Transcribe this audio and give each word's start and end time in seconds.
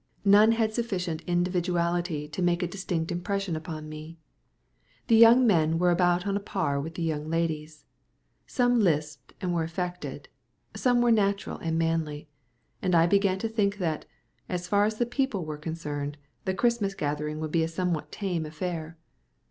None 0.25 0.53
had 0.53 0.73
sufficient 0.73 1.21
individuality 1.27 2.27
to 2.29 2.41
make 2.41 2.63
a 2.63 2.67
distinct 2.67 3.11
impression 3.11 3.55
upon 3.55 3.87
me. 3.87 4.17
The 5.09 5.15
young 5.15 5.45
men 5.45 5.77
were 5.77 5.91
about 5.91 6.25
on 6.25 6.35
a 6.35 6.39
par 6.39 6.81
with 6.81 6.95
the 6.95 7.03
young 7.03 7.29
ladies. 7.29 7.85
Some 8.47 8.79
lisped 8.79 9.33
and 9.41 9.53
were 9.53 9.61
affected, 9.61 10.27
some 10.75 11.01
were 11.03 11.11
natural 11.11 11.59
and 11.59 11.77
manly; 11.77 12.27
and 12.81 12.95
I 12.95 13.05
began 13.05 13.37
to 13.37 13.47
think 13.47 13.77
that, 13.77 14.07
as 14.49 14.67
far 14.67 14.85
as 14.85 14.97
the 14.97 15.05
people 15.05 15.45
were 15.45 15.59
concerned, 15.59 16.17
the 16.45 16.55
Christmas 16.55 16.95
gathering 16.95 17.39
would 17.39 17.51
be 17.51 17.61
a 17.61 17.67
somewhat 17.67 18.11
tame 18.11 18.47
affair. 18.47 18.97